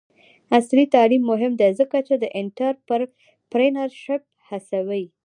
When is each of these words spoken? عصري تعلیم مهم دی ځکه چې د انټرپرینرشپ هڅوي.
عصري 0.55 0.83
تعلیم 0.95 1.23
مهم 1.31 1.53
دی 1.61 1.69
ځکه 1.79 1.97
چې 2.07 2.15
د 2.17 2.25
انټرپرینرشپ 2.39 4.23
هڅوي. 4.49 5.05